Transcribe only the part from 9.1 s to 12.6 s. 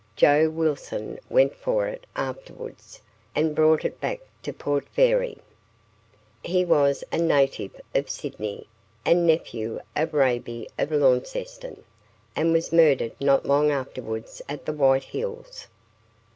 nephew of Raibey of Launceston, and